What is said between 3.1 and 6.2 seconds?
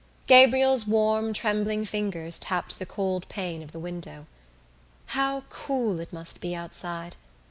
pane of the window. How cool it